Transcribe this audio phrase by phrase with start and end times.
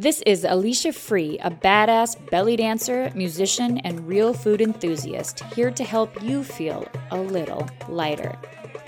[0.00, 5.84] This is Alicia Free, a badass belly dancer, musician, and real food enthusiast, here to
[5.84, 8.34] help you feel a little lighter.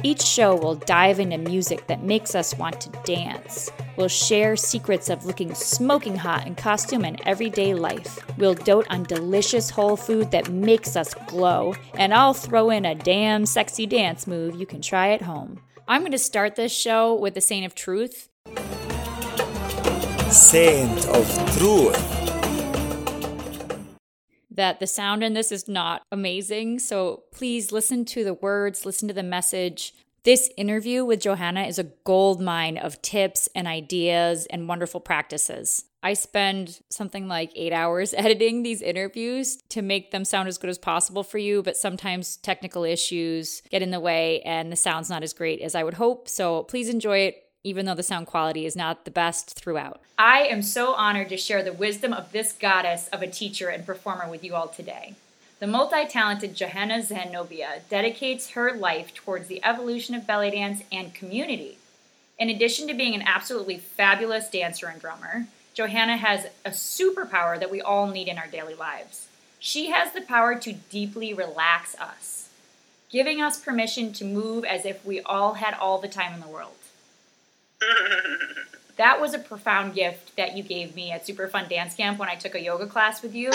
[0.03, 3.71] Each show will dive into music that makes us want to dance.
[3.98, 8.24] We'll share secrets of looking smoking hot in costume and everyday life.
[8.38, 11.74] We'll dote on delicious whole food that makes us glow.
[11.92, 15.60] And I'll throw in a damn sexy dance move you can try at home.
[15.86, 18.30] I'm going to start this show with the Saint of Truth
[20.33, 21.27] saint of
[21.57, 21.96] truth.
[24.50, 26.79] That the sound in this is not amazing.
[26.79, 29.95] So please listen to the words, listen to the message.
[30.25, 35.84] This interview with Johanna is a gold mine of tips and ideas and wonderful practices.
[36.03, 40.70] I spend something like eight hours editing these interviews to make them sound as good
[40.70, 45.11] as possible for you, but sometimes technical issues get in the way and the sound's
[45.11, 46.28] not as great as I would hope.
[46.28, 50.00] So please enjoy it even though the sound quality is not the best throughout.
[50.19, 53.86] I am so honored to share the wisdom of this goddess of a teacher and
[53.86, 55.14] performer with you all today.
[55.61, 61.14] The multi talented Johanna Xenobia dedicates her life towards the evolution of belly dance and
[61.14, 61.78] community.
[62.37, 67.70] In addition to being an absolutely fabulous dancer and drummer, Johanna has a superpower that
[67.70, 69.28] we all need in our daily lives.
[69.61, 72.48] She has the power to deeply relax us,
[73.09, 76.48] giving us permission to move as if we all had all the time in the
[76.48, 76.81] world
[78.97, 82.28] that was a profound gift that you gave me at Super Fun Dance Camp when
[82.28, 83.50] I took a yoga class with you.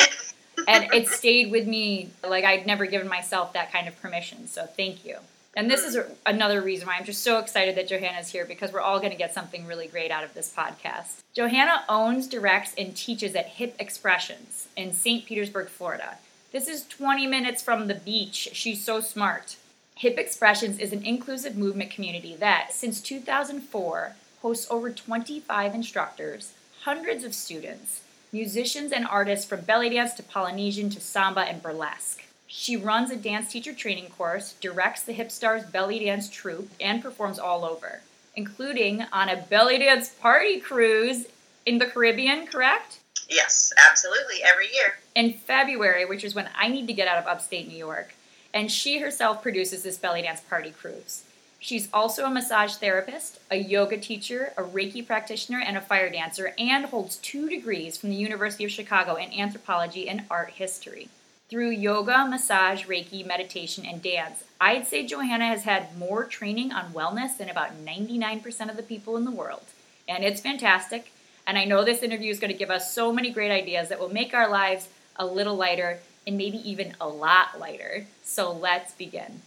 [0.68, 4.48] and it stayed with me like I'd never given myself that kind of permission.
[4.48, 5.18] So thank you.
[5.56, 8.80] And this is another reason why I'm just so excited that Johanna's here because we're
[8.80, 11.24] all going to get something really great out of this podcast.
[11.34, 15.26] Johanna owns, directs, and teaches at Hip Expressions in St.
[15.26, 16.20] Petersburg, Florida.
[16.52, 18.50] This is 20 minutes from the beach.
[18.54, 19.56] She's so smart.
[19.98, 27.24] Hip Expressions is an inclusive movement community that, since 2004, hosts over 25 instructors, hundreds
[27.24, 32.24] of students, musicians, and artists from belly dance to Polynesian to samba and burlesque.
[32.46, 37.02] She runs a dance teacher training course, directs the Hip Stars belly dance troupe, and
[37.02, 38.02] performs all over,
[38.36, 41.26] including on a belly dance party cruise
[41.66, 43.00] in the Caribbean, correct?
[43.28, 45.00] Yes, absolutely, every year.
[45.16, 48.14] In February, which is when I need to get out of upstate New York,
[48.54, 51.24] and she herself produces this belly dance party cruise.
[51.60, 56.54] She's also a massage therapist, a yoga teacher, a Reiki practitioner, and a fire dancer,
[56.58, 61.10] and holds two degrees from the University of Chicago in anthropology and art history.
[61.50, 66.94] Through yoga, massage, Reiki, meditation, and dance, I'd say Johanna has had more training on
[66.94, 69.64] wellness than about 99% of the people in the world.
[70.08, 71.12] And it's fantastic.
[71.48, 74.00] And I know this interview is going to give us so many great ideas that
[74.00, 78.06] will make our lives a little lighter and maybe even a lot lighter.
[78.24, 79.42] So let's begin.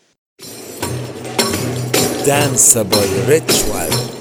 [2.25, 4.17] Danceable ritual.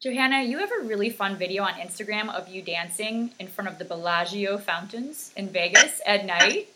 [0.00, 3.78] Johanna, you have a really fun video on Instagram of you dancing in front of
[3.78, 6.68] the Bellagio fountains in Vegas at night.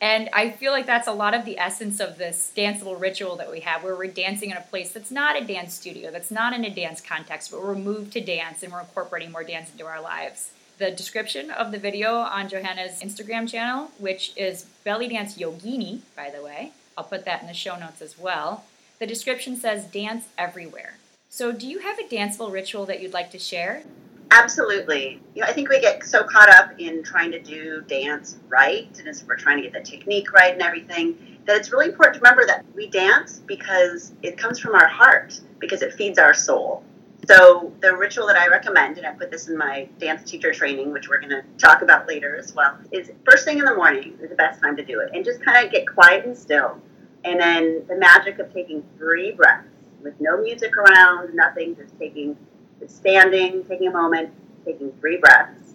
[0.00, 3.50] And I feel like that's a lot of the essence of this danceable ritual that
[3.50, 6.54] we have, where we're dancing in a place that's not a dance studio, that's not
[6.54, 9.84] in a dance context, but we're moved to dance and we're incorporating more dance into
[9.84, 15.36] our lives the description of the video on Johanna's Instagram channel, which is Belly Dance
[15.36, 16.72] Yogini, by the way.
[16.96, 18.64] I'll put that in the show notes as well.
[18.98, 20.94] The description says dance everywhere.
[21.28, 23.82] So, do you have a danceable ritual that you'd like to share?
[24.30, 25.20] Absolutely.
[25.34, 28.88] You know, I think we get so caught up in trying to do dance right,
[28.98, 32.14] and as we're trying to get the technique right and everything, that it's really important
[32.14, 36.32] to remember that we dance because it comes from our heart, because it feeds our
[36.32, 36.82] soul.
[37.30, 40.90] So the ritual that I recommend, and I put this in my dance teacher training,
[40.90, 44.18] which we're going to talk about later as well, is first thing in the morning
[44.20, 46.82] is the best time to do it, and just kind of get quiet and still,
[47.22, 49.68] and then the magic of taking three breaths
[50.02, 52.36] with no music around, nothing, just taking,
[52.80, 54.32] just standing, taking a moment,
[54.64, 55.74] taking three breaths,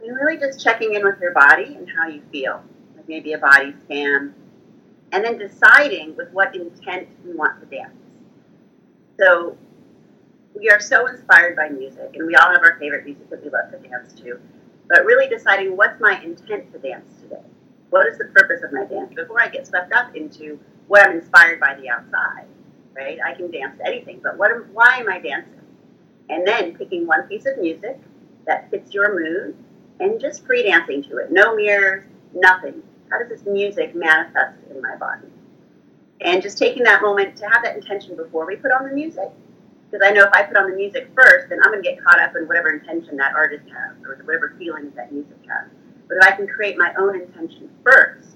[0.00, 2.62] and really just checking in with your body and how you feel,
[2.94, 4.32] like maybe a body scan,
[5.10, 7.96] and then deciding with what intent you want to dance.
[9.18, 9.58] So
[10.60, 13.50] we are so inspired by music, and we all have our favorite music that we
[13.50, 14.38] love to dance to.
[14.88, 17.40] But really deciding what's my intent to dance today?
[17.88, 19.14] What is the purpose of my dance?
[19.14, 22.44] Before I get swept up into what I'm inspired by the outside,
[22.94, 23.18] right?
[23.24, 24.50] I can dance to anything, but what?
[24.50, 25.62] Am, why am I dancing?
[26.28, 27.98] And then picking one piece of music
[28.46, 29.56] that fits your mood,
[29.98, 31.32] and just free dancing to it.
[31.32, 32.04] No mirrors,
[32.34, 32.82] nothing.
[33.10, 35.26] How does this music manifest in my body?
[36.20, 39.30] And just taking that moment to have that intention before we put on the music
[39.90, 42.02] because I know if I put on the music first, then I'm going to get
[42.02, 45.68] caught up in whatever intention that artist has or whatever feelings that music has.
[46.08, 48.28] But if I can create my own intention first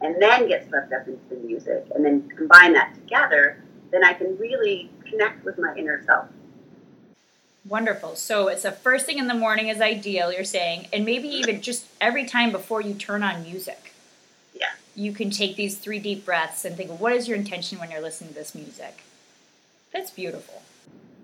[0.00, 4.12] and then get swept up into the music and then combine that together, then I
[4.12, 6.26] can really connect with my inner self.
[7.68, 8.14] Wonderful.
[8.16, 11.60] So it's the first thing in the morning is ideal, you're saying, and maybe even
[11.60, 13.92] just every time before you turn on music.
[14.54, 14.70] Yeah.
[14.94, 18.00] You can take these three deep breaths and think, what is your intention when you're
[18.00, 19.02] listening to this music?
[19.92, 20.62] That's beautiful.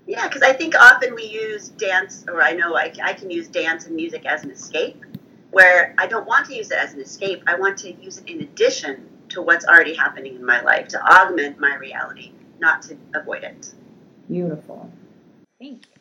[0.06, 3.48] Yeah, because I think often we use dance, or I know I, I can use
[3.48, 5.04] dance and music as an escape,
[5.50, 7.42] where I don't want to use it as an escape.
[7.46, 11.02] I want to use it in addition to what's already happening in my life, to
[11.02, 13.74] augment my reality, not to avoid it.
[14.28, 14.90] Beautiful.
[15.58, 15.92] Thank you.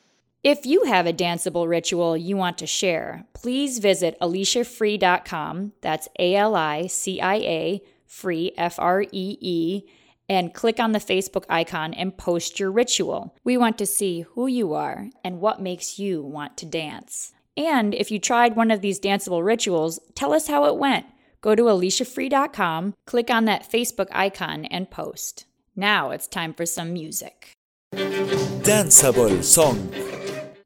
[0.44, 5.74] If you have a danceable ritual you want to share, please visit aliciafree.com.
[5.82, 9.08] That's A L I C I A, free, F R E
[9.42, 9.84] E,
[10.28, 13.36] and click on the Facebook icon and post your ritual.
[13.44, 17.34] We want to see who you are and what makes you want to dance.
[17.58, 21.06] And if you tried one of these danceable rituals, tell us how it went.
[21.42, 25.46] Go to aliciafree.com, click on that Facebook icon, and post.
[25.76, 27.52] Now it's time for some music.
[27.94, 29.92] Danceable song.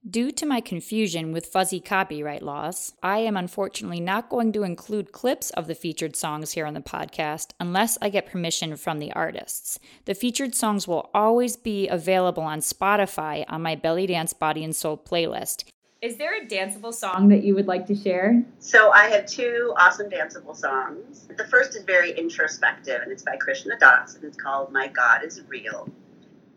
[0.09, 5.11] Due to my confusion with fuzzy copyright laws, I am unfortunately not going to include
[5.11, 9.11] clips of the featured songs here on the podcast unless I get permission from the
[9.11, 9.77] artists.
[10.06, 14.75] The featured songs will always be available on Spotify on my Belly Dance Body and
[14.75, 15.65] Soul playlist.
[16.01, 18.41] Is there a danceable song that you would like to share?
[18.59, 21.27] So I have two awesome danceable songs.
[21.38, 25.23] The first is very introspective, and it's by Krishna Das, and it's called "My God
[25.25, 25.88] Is Real,"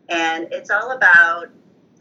[0.07, 1.49] and it's all about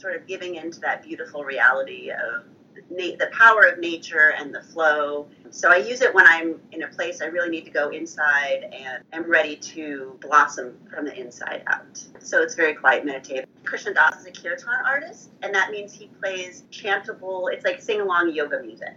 [0.02, 2.44] sort of giving into that beautiful reality of
[2.90, 5.28] na- the power of nature and the flow.
[5.50, 8.70] So I use it when I'm in a place I really need to go inside
[8.72, 12.02] and I'm ready to blossom from the inside out.
[12.18, 13.46] So it's very quiet, meditative.
[13.64, 18.00] Krishna Das is a kirtan artist, and that means he plays chantable, it's like sing
[18.00, 18.96] along yoga music.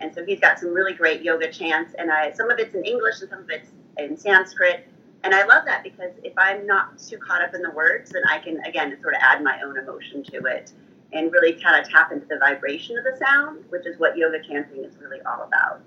[0.00, 2.84] And so he's got some really great yoga chants, and I some of it's in
[2.84, 4.86] English and some of it's in Sanskrit.
[5.24, 8.22] And I love that because if I'm not too caught up in the words, then
[8.28, 10.70] I can, again, sort of add my own emotion to it
[11.14, 14.42] and really kind of tap into the vibration of the sound, which is what yoga
[14.46, 15.80] chanting is really all about.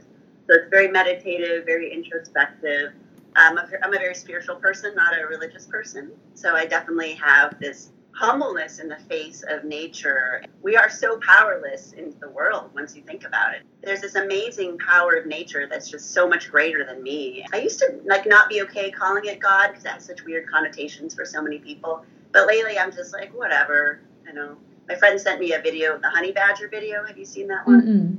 [0.48, 2.94] So it's very meditative, very introspective.
[3.36, 6.12] Um, I'm a, I'm a very spiritual person, not a religious person.
[6.34, 10.44] So I definitely have this humbleness in the face of nature.
[10.64, 13.62] We are so powerless in the world once you think about it.
[13.84, 17.46] There's this amazing power of nature that's just so much greater than me.
[17.54, 20.50] I used to like not be okay calling it God because that has such weird
[20.50, 22.04] connotations for so many people.
[22.31, 24.58] But lately I'm just like, whatever, you know.
[24.90, 27.06] My friend sent me a video of the honey badger video.
[27.06, 27.81] Have you seen that one?
[27.81, 28.18] Mm-mm.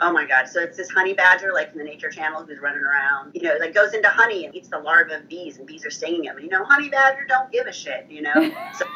[0.00, 0.46] Oh my God.
[0.48, 3.56] So it's this honey badger, like in the nature channel, who's running around, you know,
[3.58, 6.38] like goes into honey and eats the larvae of bees, and bees are stinging him.
[6.38, 8.32] You know, honey badger don't give a shit, you know?
[8.78, 8.86] So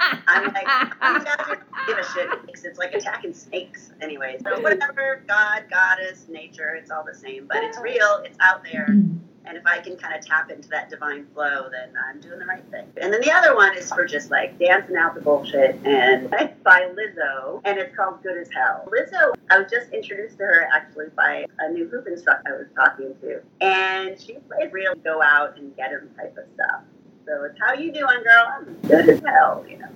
[0.00, 0.66] I'm like,
[1.00, 4.36] badger don't give a shit because it's like attacking snakes anyway.
[4.42, 7.46] So whatever, God, goddess, nature, it's all the same.
[7.46, 8.86] But it's real, it's out there.
[9.46, 12.46] And if I can kind of tap into that divine flow, then I'm doing the
[12.46, 12.86] right thing.
[13.00, 16.60] And then the other one is for just like dancing out the bullshit, and it's
[16.64, 18.88] by Lizzo, and it's called Good as Hell.
[18.88, 22.68] Lizzo, I was just introduced to her actually by a new hoop instructor I was
[22.74, 26.82] talking to, and she plays real go out and get him type of stuff.
[27.26, 28.46] So how you doing, girl?
[28.46, 29.88] I'm good as hell, you know.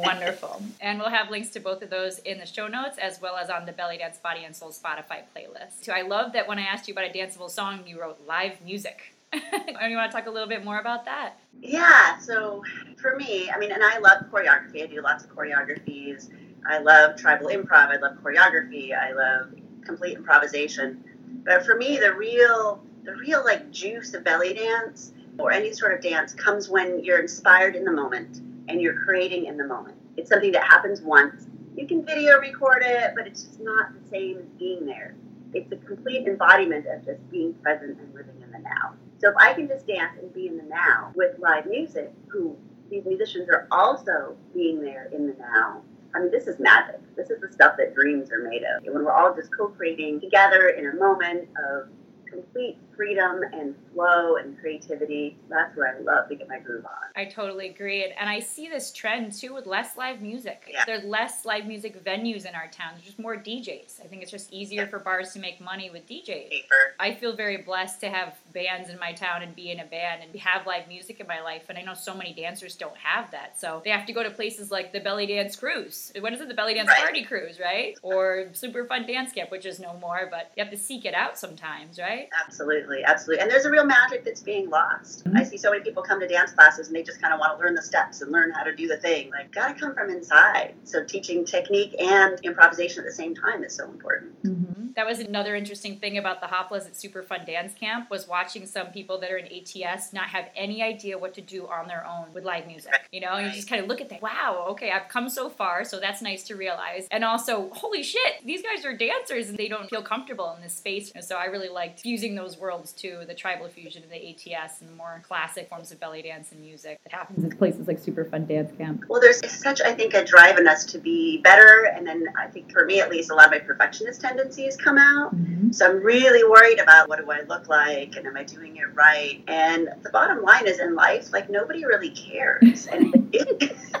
[0.04, 0.60] Wonderful.
[0.82, 3.48] And we'll have links to both of those in the show notes as well as
[3.48, 5.82] on the Belly Dance Body and Soul Spotify playlist.
[5.82, 8.60] So I love that when I asked you about a danceable song, you wrote live
[8.62, 9.14] music.
[9.32, 11.38] and you want to talk a little bit more about that?
[11.62, 12.62] Yeah, so
[12.98, 14.82] for me, I mean, and I love choreography.
[14.82, 16.28] I do lots of choreographies.
[16.68, 17.88] I love tribal improv.
[17.88, 18.94] I love choreography.
[18.94, 19.54] I love
[19.86, 21.02] complete improvisation.
[21.46, 25.94] But for me, the real, the real like juice of belly dance or any sort
[25.94, 29.96] of dance comes when you're inspired in the moment and you're creating in the moment.
[30.16, 31.46] It's something that happens once.
[31.76, 35.14] You can video record it, but it's just not the same as being there.
[35.52, 38.94] It's a complete embodiment of just being present and living in the now.
[39.18, 42.56] So if I can just dance and be in the now with live music, who
[42.90, 45.82] these musicians are also being there in the now.
[46.14, 47.00] I mean, this is magic.
[47.16, 48.84] This is the stuff that dreams are made of.
[48.84, 51.88] When we're all just co-creating together in a moment of
[52.26, 55.36] complete freedom and flow and creativity.
[55.48, 56.92] That's where I love to get my groove on.
[57.16, 58.04] I totally agree.
[58.04, 60.68] And I see this trend too with less live music.
[60.70, 60.84] Yeah.
[60.86, 62.92] There's less live music venues in our town.
[62.94, 64.00] There's just more DJs.
[64.02, 64.88] I think it's just easier Yeah.
[64.88, 66.50] for bars to make money with DJs.
[66.50, 66.94] Paper.
[66.98, 70.22] I feel very blessed to have bands in my town and be in a band
[70.22, 71.64] and have live music in my life.
[71.68, 73.58] And I know so many dancers don't have that.
[73.58, 76.12] So they have to go to places like the Belly Dance Cruise.
[76.18, 76.48] When is it?
[76.48, 76.98] The Belly Dance Right.
[76.98, 77.96] Party Cruise, right?
[78.02, 81.14] Or Super Fun Dance Camp, which is no more, but you have to seek it
[81.14, 82.28] out sometimes, right?
[82.46, 83.42] Absolutely, absolutely.
[83.42, 85.22] And there's a real magic that's being lost.
[85.34, 87.56] I see so many people come to dance classes and they just kind of want
[87.56, 89.30] to learn the steps and learn how to do the thing.
[89.30, 90.74] Like, gotta come from inside.
[90.84, 94.42] So teaching technique and improvisation at the same time is so important.
[94.42, 94.73] Mm-hmm.
[94.96, 98.64] That was another interesting thing about the Haflas at Super Fun Dance Camp was watching
[98.66, 102.06] some people that are in ATS not have any idea what to do on their
[102.06, 102.92] own with live music.
[103.10, 104.22] You know, and you just kind of look at that.
[104.22, 107.08] Wow, okay, I've come so far, so that's nice to realize.
[107.10, 110.74] And also, holy shit, these guys are dancers and they don't feel comfortable in this
[110.74, 111.10] space.
[111.14, 114.80] And so I really liked fusing those worlds too, the tribal fusion of the ATS
[114.80, 117.98] and the more classic forms of belly dance and music that happens in places like
[117.98, 119.04] Super Fun Dance Camp.
[119.08, 121.92] Well, there's such, I think, a drive in us to be better.
[121.94, 124.98] And then I think for me, at least, a lot of my perfectionist tendencies come
[124.98, 125.34] out.
[125.34, 125.72] Mm-hmm.
[125.72, 128.94] So I'm really worried about what do I look like and am I doing it
[128.94, 129.42] right?
[129.48, 132.88] And the bottom line is in life, like nobody really cares.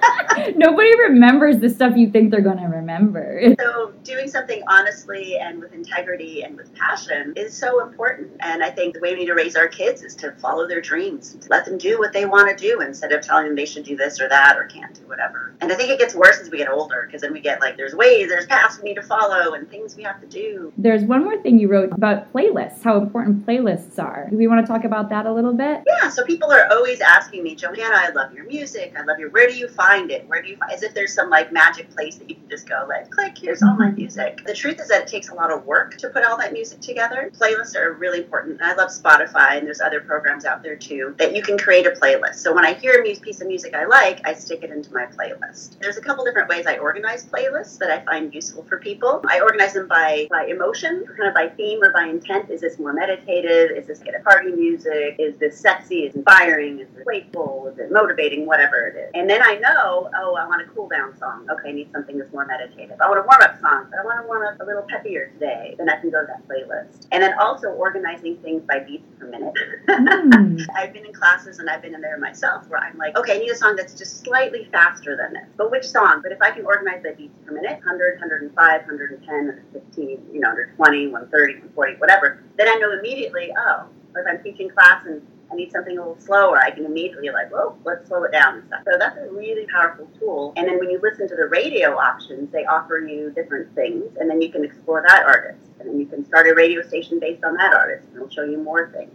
[0.56, 3.54] Nobody remembers the stuff you think they're going to remember.
[3.64, 8.32] So doing something honestly and with integrity and with passion is so important.
[8.40, 10.80] And I think the way we need to raise our kids is to follow their
[10.80, 13.84] dreams, let them do what they want to do instead of telling them they should
[13.84, 15.54] do this or that or can't do whatever.
[15.60, 17.76] And I think it gets worse as we get older because then we get like
[17.76, 20.72] there's ways, there's paths we need to follow and things we have to do.
[20.76, 24.28] There's one more thing you wrote about playlists, how important playlists are.
[24.30, 25.82] Do we want to talk about that a little bit?
[25.86, 28.94] Yeah, so people are always asking me, Johanna, I love your music.
[28.98, 30.28] I love your where do you find it?
[30.28, 32.68] Where do you find as if there's some like magic place that you can just
[32.68, 33.96] go like click, here's all my mm-hmm.
[33.96, 34.42] music.
[34.44, 36.80] The truth is that it takes a lot of work to put all that music
[36.80, 37.30] together.
[37.38, 38.60] Playlists are really important.
[38.60, 41.90] I love Spotify and there's other programs out there too that you can create a
[41.90, 42.36] playlist.
[42.36, 45.06] So when I hear a piece of music I like, I stick it into my
[45.06, 45.78] playlist.
[45.80, 49.22] There's a couple different ways I organize playlists that I find useful for people.
[49.28, 52.50] I organize them by, by emotion, kind of by theme or by intent.
[52.50, 53.76] Is this more meditative?
[53.76, 55.16] Is this get a party music?
[55.18, 56.04] Is this sexy?
[56.04, 56.80] Is it inspiring?
[56.80, 57.70] Is it playful?
[57.72, 58.46] Is it motivating?
[58.46, 59.10] Whatever it is.
[59.14, 61.46] And then I know, oh, I want a cool down song.
[61.50, 63.00] Okay, I need something that's more meditative.
[63.00, 63.86] I want a warm up song.
[63.90, 65.74] But I want to warm up a little peppier today.
[65.78, 67.06] Then I can go to that playlist.
[67.12, 69.54] And then also organizing things by beats per minute.
[69.88, 70.66] Mm.
[70.76, 73.38] I've been in classes and I've been in there myself where I'm like, okay, I
[73.38, 75.48] need a song that's just slightly faster than this.
[75.56, 76.20] But which song?
[76.22, 80.53] But if I can organize by beats per minute, 100, 105, 110, 115, you know,
[80.76, 85.20] 120, 130, 140, whatever, then I know immediately, oh, if I'm teaching class and
[85.50, 88.58] I need something a little slower, I can immediately like, whoa, let's slow it down
[88.58, 88.80] and stuff.
[88.84, 90.52] So that's a really powerful tool.
[90.56, 94.30] And then when you listen to the radio options, they offer you different things, and
[94.30, 97.44] then you can explore that artist, and then you can start a radio station based
[97.44, 99.12] on that artist, and it'll show you more things.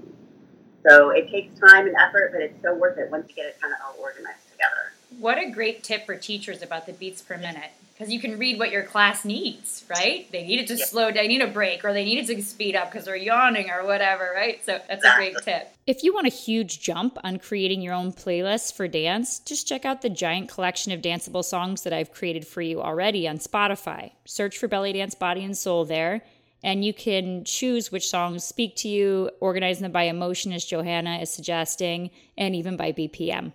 [0.87, 3.59] So it takes time and effort, but it's so worth it once you get it
[3.59, 4.93] kind of all organized together.
[5.19, 8.57] What a great tip for teachers about the beats per minute because you can read
[8.57, 10.31] what your class needs, right?
[10.31, 10.85] They need it to yeah.
[10.85, 13.69] slow down, they need a break, or they needed to speed up because they're yawning
[13.69, 14.63] or whatever, right?
[14.65, 15.73] So that's a great tip.
[15.85, 19.83] If you want a huge jump on creating your own playlist for dance, just check
[19.83, 24.11] out the giant collection of danceable songs that I've created for you already on Spotify.
[24.23, 26.21] Search for Belly Dance Body and Soul there.
[26.63, 31.17] And you can choose which songs speak to you, organize them by emotion, as Johanna
[31.17, 33.51] is suggesting, and even by BPM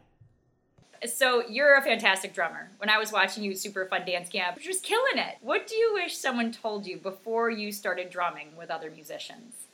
[1.07, 2.71] so you're a fantastic drummer.
[2.79, 5.37] When I was watching you at Super Fun Dance Camp, you're just killing it.
[5.41, 9.65] What do you wish someone told you before you started drumming with other musicians?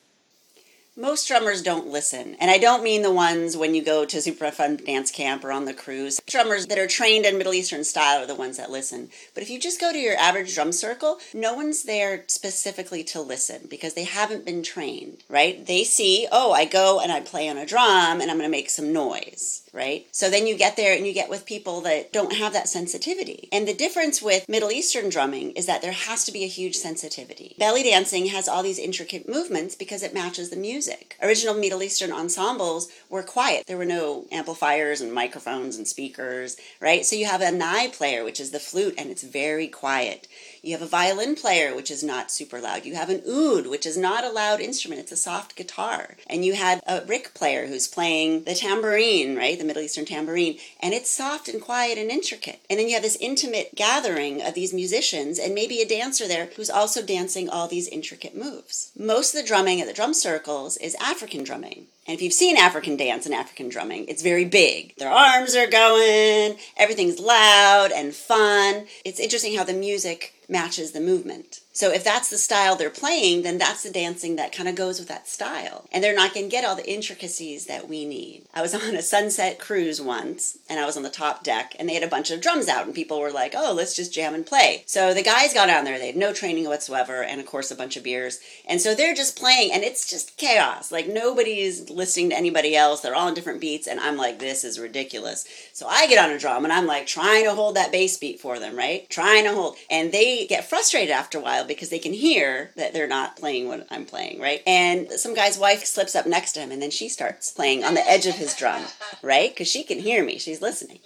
[1.01, 2.37] most drummers don't listen.
[2.41, 5.51] And I don't mean the ones when you go to Super Fun Dance Camp or
[5.51, 6.21] on the cruise.
[6.27, 9.09] Drummers that are trained in Middle Eastern style are the ones that listen.
[9.33, 13.21] But if you just go to your average drum circle, no one's there specifically to
[13.21, 15.65] listen because they haven't been trained, right?
[15.65, 18.49] They see, oh, I go and I play on a drum and I'm going to
[18.49, 20.07] make some noise right?
[20.13, 23.49] So then you get there and you get with people that don't have that sensitivity.
[23.53, 26.77] And the difference with Middle Eastern drumming is that there has to be a huge
[26.77, 27.55] sensitivity.
[27.59, 31.17] Belly dancing has all these intricate movements because it matches the music.
[31.23, 33.67] Original Middle Eastern ensembles were quiet.
[33.67, 37.05] There were no amplifiers and microphones and speakers, right?
[37.05, 40.27] So you have a nai player, which is the flute, and it's very quiet.
[40.63, 42.85] You have a violin player, which is not super loud.
[42.85, 46.17] You have an oud, which is not a loud instrument, it's a soft guitar.
[46.27, 49.59] And you had a riq player who's playing the tambourine, right?
[49.59, 50.59] The Middle Eastern tambourine.
[50.81, 52.61] And it's soft and quiet and intricate.
[52.69, 56.51] And then you have this intimate gathering of these musicians and maybe a dancer there
[56.57, 58.93] who's also dancing all these intricate moves.
[58.99, 61.87] Most of the drumming at the drum circles is African drumming.
[62.07, 64.97] And if you've seen African dance and African drumming, it's very big.
[64.97, 68.87] Their arms are going, everything's loud and fun.
[69.05, 71.61] It's interesting how the music matches the movement.
[71.73, 74.99] So if that's the style they're playing, then that's the dancing that kind of goes
[74.99, 75.85] with that style.
[75.93, 78.43] And they're not going to get all the intricacies that we need.
[78.53, 81.89] I was on a sunset cruise once, and I was on the top deck, and
[81.89, 84.35] they had a bunch of drums out, and people were like, oh, let's just jam
[84.35, 84.83] and play.
[84.87, 87.77] So the guys got on there, they had no training whatsoever, and of course, a
[87.77, 88.41] bunch of beers.
[88.69, 90.91] And so they're just playing, and it's just chaos.
[90.91, 93.01] Like nobody's listening to anybody else.
[93.01, 95.47] They're all on different beats, and I'm like, this is ridiculous.
[95.73, 98.41] So I get on a drum, and I'm like trying to hold that bass beat
[98.41, 99.09] for them, right?
[99.09, 99.77] Trying to hold.
[99.89, 103.69] And they get frustrated after a while because they can hear that they're not playing
[103.69, 104.63] what I'm playing, right?
[104.67, 107.95] And some guy's wife slips up next to him and then she starts playing on
[107.95, 108.85] the edge of his drum,
[109.23, 109.51] right?
[109.51, 111.01] Because she can hear me, she's listening.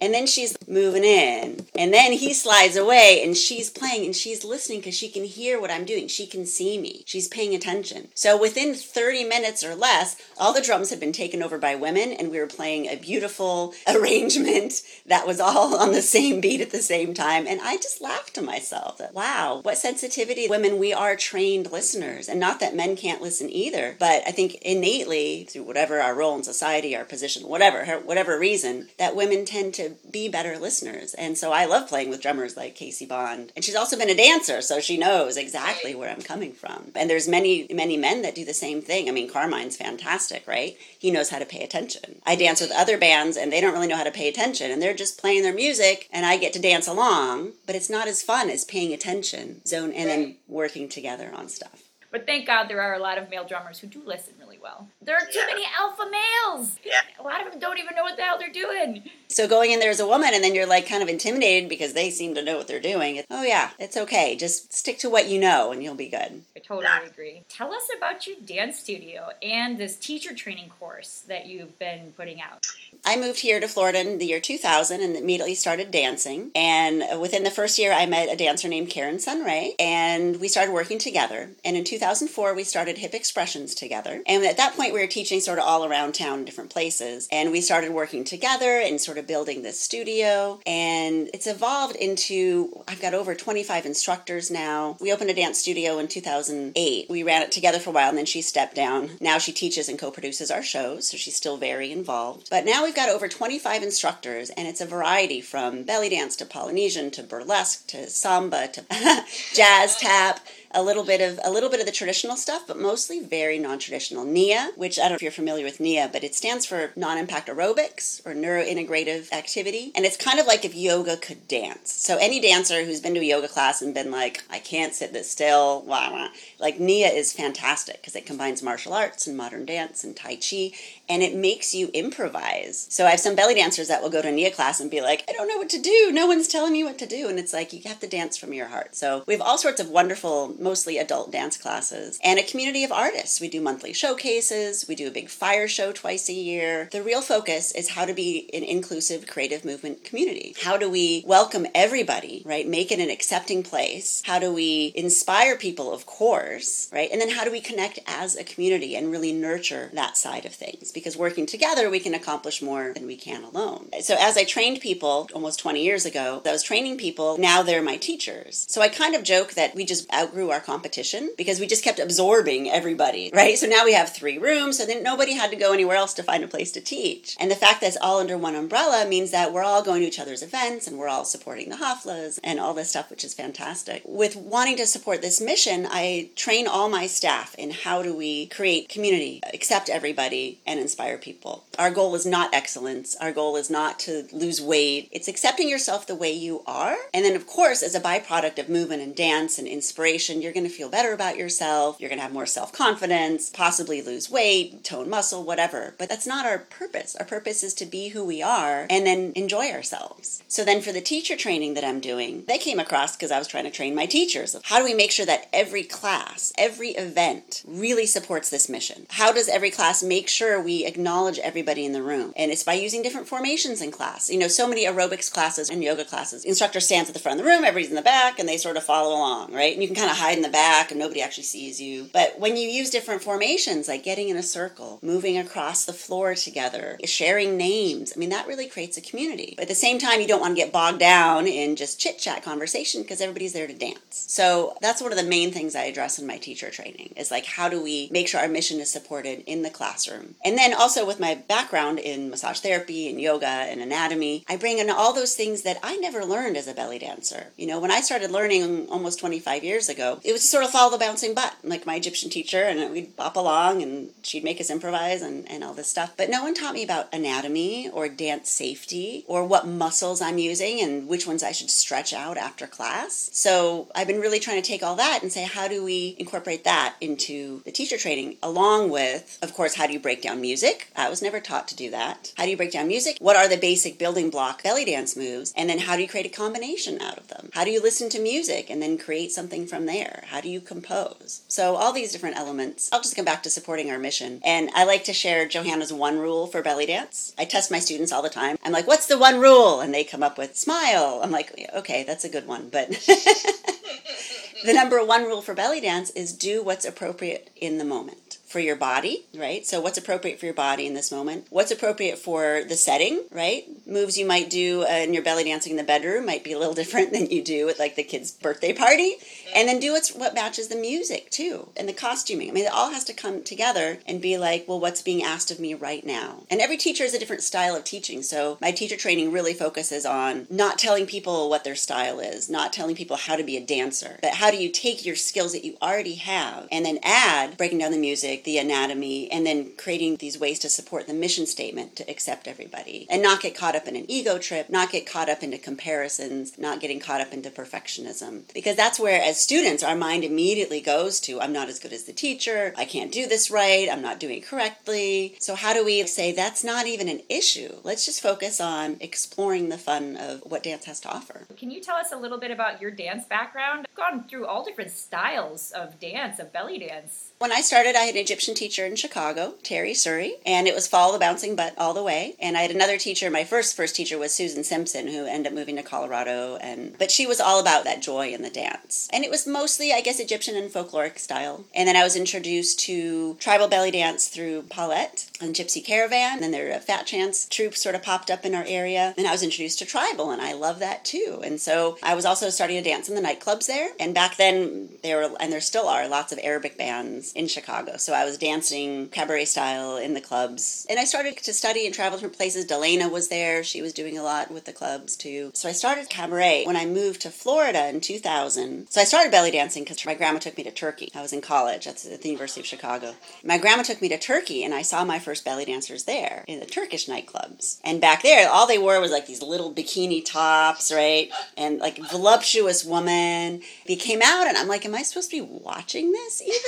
[0.00, 1.61] And then she's moving in.
[1.74, 5.60] And then he slides away and she's playing and she's listening because she can hear
[5.60, 6.06] what I'm doing.
[6.06, 7.02] She can see me.
[7.06, 8.08] She's paying attention.
[8.14, 12.12] So within 30 minutes or less, all the drums had been taken over by women
[12.12, 16.72] and we were playing a beautiful arrangement that was all on the same beat at
[16.72, 17.46] the same time.
[17.46, 20.48] And I just laughed to myself that, wow, what sensitivity.
[20.48, 22.28] Women, we are trained listeners.
[22.28, 26.36] And not that men can't listen either, but I think innately, through whatever our role
[26.36, 31.14] in society, our position, whatever, whatever reason, that women tend to be better listeners.
[31.14, 33.52] And so I love playing with drummers like Casey Bond.
[33.54, 36.92] And she's also been a dancer, so she knows exactly where I'm coming from.
[36.94, 39.08] And there's many, many men that do the same thing.
[39.08, 40.76] I mean, Carmine's fantastic, right?
[40.98, 42.20] He knows how to pay attention.
[42.26, 44.80] I dance with other bands and they don't really know how to pay attention and
[44.80, 48.22] they're just playing their music and I get to dance along, but it's not as
[48.22, 51.82] fun as paying attention, zone and then working together on stuff.
[52.10, 54.88] But thank God there are a lot of male drummers who do listen really well.
[55.00, 55.46] There are too yeah.
[55.46, 56.78] many alpha males.
[56.84, 57.00] Yeah.
[57.18, 59.02] A lot of them don't even know what the hell they're doing.
[59.28, 61.92] So going in there as a woman and then you're like kind of intimidated because
[61.92, 63.22] they seem to know what they're doing.
[63.30, 64.36] Oh yeah, it's okay.
[64.36, 66.42] Just stick to what you know and you'll be good.
[66.56, 67.06] I totally yeah.
[67.06, 67.42] agree.
[67.48, 72.40] Tell us about your dance studio and this teacher training course that you've been putting
[72.40, 72.66] out.
[73.04, 76.52] I moved here to Florida in the year 2000 and immediately started dancing.
[76.54, 80.72] And within the first year, I met a dancer named Karen Sunray, and we started
[80.72, 81.50] working together.
[81.64, 84.22] And in 2004, we started Hip Expressions together.
[84.26, 87.28] And at that point, we were teaching sort of all around town in different places.
[87.32, 90.60] And we started working together and sort of building this studio.
[90.64, 94.96] And it's evolved into, I've got over 25 instructors now.
[95.00, 97.10] We opened a dance studio in 2008.
[97.10, 99.10] We ran it together for a while, and then she stepped down.
[99.20, 102.48] Now she teaches and co produces our shows, so she's still very involved.
[102.48, 106.36] But now we we've got over 25 instructors, and it's a variety from belly dance
[106.36, 108.84] to Polynesian to burlesque to samba to
[109.54, 110.40] jazz tap
[110.74, 114.24] a little bit of a little bit of the traditional stuff, but mostly very non-traditional.
[114.24, 117.48] NIA, which I don't know if you're familiar with NIA, but it stands for non-impact
[117.48, 121.92] aerobics or neurointegrative activity, and it's kind of like if yoga could dance.
[121.92, 125.12] So any dancer who's been to a yoga class and been like, I can't sit
[125.12, 129.66] this still, wah, wah, like NIA is fantastic because it combines martial arts and modern
[129.66, 130.72] dance and tai chi,
[131.08, 132.86] and it makes you improvise.
[132.90, 135.24] So I have some belly dancers that will go to NIA class and be like,
[135.28, 136.10] I don't know what to do.
[136.12, 138.52] No one's telling me what to do, and it's like you have to dance from
[138.52, 138.94] your heart.
[138.94, 142.92] So we have all sorts of wonderful mostly adult dance classes, and a community of
[142.92, 143.40] artists.
[143.40, 146.88] We do monthly showcases, we do a big fire show twice a year.
[146.92, 150.54] The real focus is how to be an inclusive creative movement community.
[150.62, 152.66] How do we welcome everybody, right?
[152.66, 154.22] Make it an accepting place.
[154.24, 157.10] How do we inspire people, of course, right?
[157.10, 160.54] And then how do we connect as a community and really nurture that side of
[160.54, 160.92] things?
[160.92, 163.88] Because working together, we can accomplish more than we can alone.
[164.00, 167.82] So as I trained people almost 20 years ago, I was training people, now they're
[167.82, 168.66] my teachers.
[168.68, 171.98] So I kind of joke that we just outgrew our competition because we just kept
[171.98, 173.58] absorbing everybody, right?
[173.58, 176.22] So now we have three rooms, so then nobody had to go anywhere else to
[176.22, 177.36] find a place to teach.
[177.40, 180.08] And the fact that it's all under one umbrella means that we're all going to
[180.08, 183.34] each other's events and we're all supporting the Haflas and all this stuff, which is
[183.34, 184.02] fantastic.
[184.04, 188.46] With wanting to support this mission, I train all my staff in how do we
[188.46, 191.64] create community, accept everybody, and inspire people.
[191.78, 193.16] Our goal is not excellence.
[193.16, 195.08] Our goal is not to lose weight.
[195.12, 196.96] It's accepting yourself the way you are.
[197.14, 200.66] And then, of course, as a byproduct of movement and dance and inspiration, you're going
[200.66, 201.96] to feel better about yourself.
[202.00, 205.94] You're going to have more self confidence, possibly lose weight, tone muscle, whatever.
[205.98, 207.14] But that's not our purpose.
[207.16, 210.42] Our purpose is to be who we are and then enjoy ourselves.
[210.48, 213.46] So then for the teacher training that I'm doing, they came across because I was
[213.46, 214.56] trying to train my teachers.
[214.64, 219.06] How do we make sure that every class, every event really supports this mission?
[219.10, 222.32] How does every class make sure we acknowledge everybody in the room?
[222.36, 224.28] And it's by using different formations in class.
[224.28, 227.44] You know, so many aerobics classes and yoga classes, instructor stands at the front of
[227.44, 229.72] the room, everybody's in the back, and they sort of follow along, right?
[229.72, 232.08] And you can kind of hide in the back and nobody actually sees you.
[232.12, 236.34] But when you use different formations, like getting in a circle, moving across the floor
[236.34, 239.54] together, sharing names, I mean, that really creates a community.
[239.56, 242.18] But at the same time, you don't want to get bogged down in just chit
[242.18, 244.24] chat conversation because everybody's there to dance.
[244.28, 247.46] So that's one of the main things I address in my teacher training is like,
[247.46, 250.34] how do we make sure our mission is supported in the classroom?
[250.44, 254.78] And then also with my background in massage therapy and yoga and anatomy, I bring
[254.78, 257.48] in all those things that I never learned as a belly dancer.
[257.56, 260.90] You know, when I started learning almost 25 years ago, it was sort of follow
[260.90, 264.70] the bouncing butt, like my Egyptian teacher, and we'd bop along and she'd make us
[264.70, 266.14] improvise and, and all this stuff.
[266.16, 270.80] But no one taught me about anatomy or dance safety or what muscles I'm using
[270.80, 273.30] and which ones I should stretch out after class.
[273.32, 276.64] So I've been really trying to take all that and say, how do we incorporate
[276.64, 280.90] that into the teacher training, along with, of course, how do you break down music?
[280.96, 282.32] I was never taught to do that.
[282.36, 283.16] How do you break down music?
[283.20, 285.52] What are the basic building block belly dance moves?
[285.56, 287.50] And then how do you create a combination out of them?
[287.52, 290.01] How do you listen to music and then create something from there?
[290.26, 291.42] How do you compose?
[291.48, 292.90] So, all these different elements.
[292.92, 294.40] I'll just come back to supporting our mission.
[294.44, 297.34] And I like to share Johanna's one rule for belly dance.
[297.38, 298.56] I test my students all the time.
[298.64, 299.80] I'm like, what's the one rule?
[299.80, 301.20] And they come up with smile.
[301.22, 302.68] I'm like, okay, that's a good one.
[302.70, 302.90] But
[304.64, 308.18] the number one rule for belly dance is do what's appropriate in the moment
[308.52, 309.66] for your body, right?
[309.66, 311.46] So, what's appropriate for your body in this moment?
[311.48, 313.64] What's appropriate for the setting, right?
[313.86, 316.58] Moves you might do uh, in your belly dancing in the bedroom might be a
[316.58, 319.16] little different than you do at like the kid's birthday party.
[319.54, 322.50] And then do what's, what matches the music too and the costuming.
[322.50, 325.50] I mean, it all has to come together and be like, well, what's being asked
[325.50, 326.44] of me right now?
[326.50, 328.22] And every teacher has a different style of teaching.
[328.22, 332.72] So, my teacher training really focuses on not telling people what their style is, not
[332.72, 335.64] telling people how to be a dancer, but how do you take your skills that
[335.64, 340.16] you already have and then add breaking down the music the anatomy, and then creating
[340.16, 343.86] these ways to support the mission statement to accept everybody and not get caught up
[343.86, 347.50] in an ego trip, not get caught up into comparisons, not getting caught up into
[347.50, 348.42] perfectionism.
[348.54, 352.04] Because that's where, as students, our mind immediately goes to I'm not as good as
[352.04, 355.36] the teacher, I can't do this right, I'm not doing it correctly.
[355.40, 357.76] So, how do we say that's not even an issue?
[357.82, 361.46] Let's just focus on exploring the fun of what dance has to offer.
[361.56, 363.86] Can you tell us a little bit about your dance background?
[363.88, 367.31] I've gone through all different styles of dance, of belly dance.
[367.42, 370.86] When I started, I had an Egyptian teacher in Chicago, Terry Surrey, and it was
[370.86, 372.36] follow the bouncing butt all the way.
[372.38, 373.32] And I had another teacher.
[373.32, 377.10] My first first teacher was Susan Simpson, who ended up moving to Colorado, and but
[377.10, 379.08] she was all about that joy in the dance.
[379.12, 381.64] And it was mostly, I guess, Egyptian and folkloric style.
[381.74, 386.34] And then I was introduced to tribal belly dance through Paulette and Gypsy Caravan.
[386.34, 389.14] And then their uh, Fat Chance troupe sort of popped up in our area.
[389.16, 391.40] And I was introduced to tribal, and I love that too.
[391.44, 393.90] And so I was also starting to dance in the nightclubs there.
[393.98, 397.96] And back then, there were, and there still are, lots of Arabic bands in Chicago.
[397.96, 400.86] So I was dancing cabaret style in the clubs.
[400.88, 402.66] And I started to study and travel different places.
[402.66, 403.64] Delana was there.
[403.64, 405.50] She was doing a lot with the clubs too.
[405.54, 408.90] So I started cabaret when I moved to Florida in 2000.
[408.90, 411.10] So I started belly dancing because my grandma took me to Turkey.
[411.14, 413.14] I was in college at the University of Chicago.
[413.42, 416.60] My grandma took me to Turkey and I saw my first belly dancers there in
[416.60, 417.78] the Turkish nightclubs.
[417.84, 421.30] And back there, all they wore was like these little bikini tops, right?
[421.56, 423.62] And like voluptuous woman.
[423.86, 426.58] They came out and I'm like, am I supposed to be watching this even?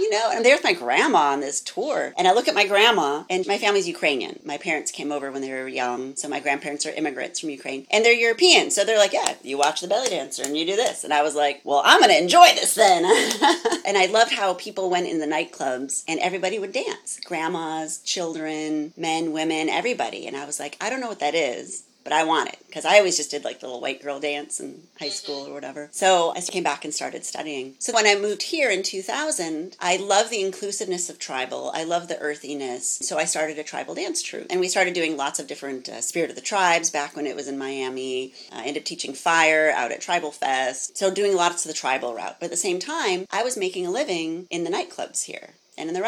[0.00, 2.12] You know, and there's my grandma on this tour.
[2.16, 4.40] And I look at my grandma, and my family's Ukrainian.
[4.44, 7.86] My parents came over when they were young, so my grandparents are immigrants from Ukraine,
[7.90, 8.70] and they're European.
[8.70, 11.04] So they're like, yeah, you watch the belly dancer and you do this.
[11.04, 13.04] And I was like, well, I'm going to enjoy this then.
[13.86, 18.92] and I loved how people went in the nightclubs and everybody would dance grandmas, children,
[18.96, 20.26] men, women, everybody.
[20.26, 22.84] And I was like, I don't know what that is but I want it because
[22.84, 25.88] I always just did like the little white girl dance in high school or whatever.
[25.92, 27.74] So I came back and started studying.
[27.78, 31.70] So when I moved here in 2000, I love the inclusiveness of tribal.
[31.74, 32.98] I love the earthiness.
[33.02, 36.00] So I started a tribal dance troupe and we started doing lots of different uh,
[36.00, 38.32] Spirit of the Tribes back when it was in Miami.
[38.52, 40.96] I ended up teaching fire out at Tribal Fest.
[40.96, 42.36] So doing lots of the tribal route.
[42.40, 45.88] But at the same time, I was making a living in the nightclubs here and
[45.88, 46.02] in the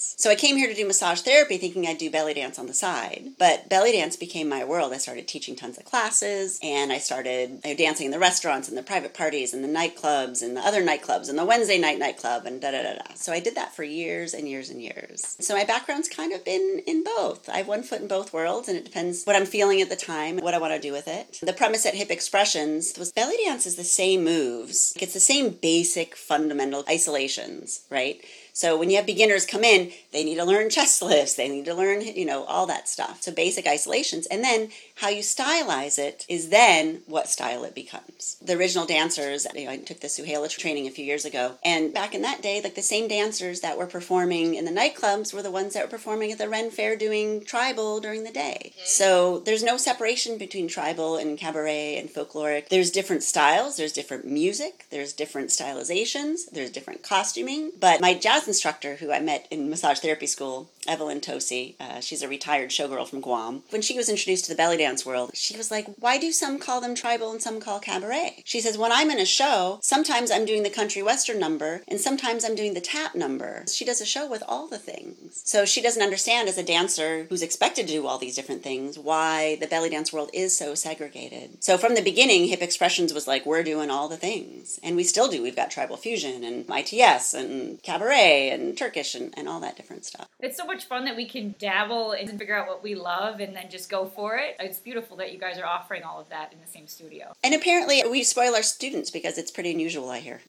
[0.00, 2.74] So I came here to do massage therapy thinking I'd do belly dance on the
[2.74, 3.32] side.
[3.38, 4.92] But belly dance became my world.
[4.92, 8.68] I started teaching tons of classes and I started you know, dancing in the restaurants
[8.68, 11.98] and the private parties and the nightclubs and the other nightclubs and the Wednesday night
[11.98, 13.14] nightclub and da da da da.
[13.14, 15.36] So I did that for years and years and years.
[15.40, 17.48] So my background's kind of been in both.
[17.48, 19.96] I have one foot in both worlds and it depends what I'm feeling at the
[19.96, 21.38] time, what I want to do with it.
[21.42, 24.96] The premise at Hip Expressions was belly dance is the same moves.
[25.00, 28.20] It's the same basic fundamental isolations, right?
[28.52, 31.64] So when you have beginners come in, they need to learn chest lifts, they need
[31.66, 33.22] to learn, you know, all that stuff.
[33.22, 34.26] So basic isolations.
[34.26, 38.36] And then how you stylize it is then what style it becomes.
[38.42, 41.92] The original dancers, you know, I took the Suhaila training a few years ago, and
[41.92, 45.42] back in that day, like the same dancers that were performing in the nightclubs were
[45.42, 48.72] the ones that were performing at the Ren Fair doing tribal during the day.
[48.72, 48.80] Mm-hmm.
[48.84, 52.68] So there's no separation between tribal and cabaret and folkloric.
[52.68, 57.72] There's different styles, there's different music, there's different stylizations, there's different costuming.
[57.78, 62.22] But my jazz instructor, who I met in massage therapy school, Evelyn Tosi, uh, she's
[62.22, 65.30] a retired showgirl from Guam, when she was introduced to the belly dance world.
[65.34, 68.42] She was like, Why do some call them tribal and some call cabaret?
[68.44, 72.00] She says, When I'm in a show, sometimes I'm doing the country western number and
[72.00, 73.64] sometimes I'm doing the tap number.
[73.68, 75.42] She does a show with all the things.
[75.44, 78.98] So she doesn't understand as a dancer who's expected to do all these different things
[78.98, 81.62] why the belly dance world is so segregated.
[81.62, 84.80] So from the beginning, Hip Expressions was like, We're doing all the things.
[84.82, 85.40] And we still do.
[85.40, 90.06] We've got tribal fusion and ITS and cabaret and Turkish and, and all that different
[90.06, 90.28] stuff.
[90.40, 93.54] It's so much fun that we can dabble and figure out what we love and
[93.54, 94.56] then just go for it.
[94.58, 97.32] It's it's beautiful that you guys are offering all of that in the same studio.
[97.42, 100.40] And apparently, we spoil our students because it's pretty unusual, I hear.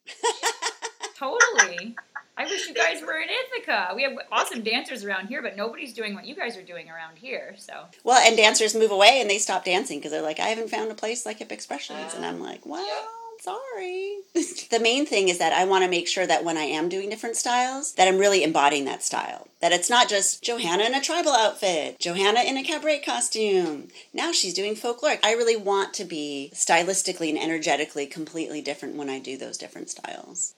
[1.17, 1.95] totally.
[2.37, 3.93] I wish you guys were in Ithaca.
[3.95, 7.17] We have awesome dancers around here, but nobody's doing what you guys are doing around
[7.17, 7.55] here.
[7.57, 10.69] So Well, and dancers move away and they stop dancing because they're like, I haven't
[10.69, 12.13] found a place like Hip Expressions.
[12.13, 13.07] And I'm like, well,
[13.39, 14.19] sorry.
[14.33, 17.09] the main thing is that I want to make sure that when I am doing
[17.09, 19.47] different styles, that I'm really embodying that style.
[19.61, 23.89] That it's not just Johanna in a tribal outfit, Johanna in a cabaret costume.
[24.13, 25.19] Now she's doing folkloric.
[25.23, 29.89] I really want to be stylistically and energetically completely different when I do those different
[29.89, 30.55] styles.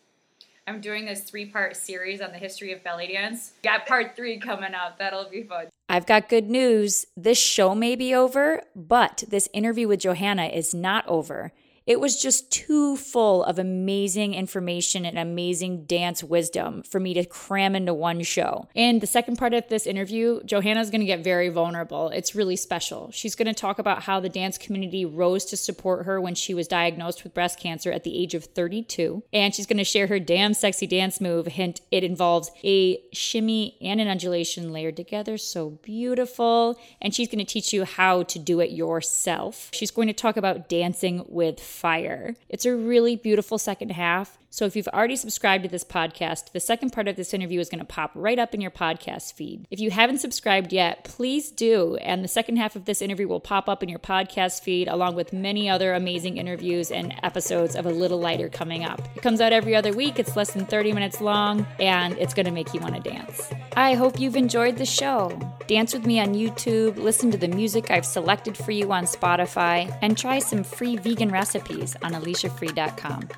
[0.67, 3.53] I'm doing this three part series on the history of belly dance.
[3.63, 4.99] Got part three coming up.
[4.99, 5.67] That'll be fun.
[5.89, 7.05] I've got good news.
[7.17, 11.51] This show may be over, but this interview with Johanna is not over.
[11.87, 17.25] It was just too full of amazing information and amazing dance wisdom for me to
[17.25, 18.67] cram into one show.
[18.75, 22.09] In the second part of this interview, Johanna's going to get very vulnerable.
[22.09, 23.09] It's really special.
[23.11, 26.53] She's going to talk about how the dance community rose to support her when she
[26.53, 29.23] was diagnosed with breast cancer at the age of 32.
[29.33, 31.47] And she's going to share her damn sexy dance move.
[31.47, 35.37] Hint, it involves a shimmy and an undulation layered together.
[35.37, 36.79] So beautiful.
[37.01, 39.71] And she's going to teach you how to do it yourself.
[39.73, 42.35] She's going to talk about dancing with fire.
[42.49, 44.37] It's a really beautiful second half.
[44.53, 47.69] So if you've already subscribed to this podcast, the second part of this interview is
[47.69, 49.65] going to pop right up in your podcast feed.
[49.71, 51.95] If you haven't subscribed yet, please do.
[51.95, 55.15] And the second half of this interview will pop up in your podcast feed along
[55.15, 58.99] with many other amazing interviews and episodes of A Little Lighter coming up.
[59.15, 60.19] It comes out every other week.
[60.19, 63.49] It's less than 30 minutes long and it's going to make you want to dance.
[63.77, 65.31] I hope you've enjoyed the show.
[65.67, 69.97] Dance with me on YouTube, listen to the music I've selected for you on Spotify,
[70.01, 73.29] and try some free vegan recipes on aliciafree.com.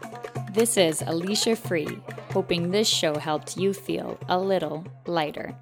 [0.53, 1.99] This is Alicia Free,
[2.31, 5.55] hoping this show helped you feel a little lighter.